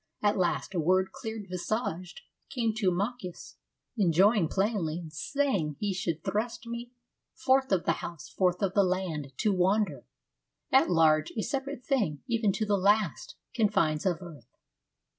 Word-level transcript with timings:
At 0.23 0.35
last 0.35 0.73
A 0.73 0.79
word 0.79 1.11
clear 1.11 1.45
visaged 1.47 2.21
came 2.49 2.73
to 2.77 2.89
Machus 2.89 3.57
Enjoining 3.99 4.47
plainly 4.47 4.97
and 4.97 5.13
saying 5.13 5.75
he 5.79 5.93
should 5.93 6.23
thrust 6.23 6.65
me 6.65 6.91
Forth 7.35 7.71
of 7.71 7.85
the 7.85 7.91
house, 8.01 8.27
forth 8.27 8.63
of 8.63 8.73
the 8.73 8.81
land, 8.83 9.31
to 9.37 9.53
wander 9.53 10.07
At 10.71 10.89
large, 10.89 11.31
a 11.37 11.43
separate 11.43 11.85
thing 11.85 12.23
even 12.25 12.51
to 12.53 12.65
the 12.65 12.77
last 12.77 13.35
Confines 13.55 14.07
of 14.07 14.23
earth. 14.23 14.49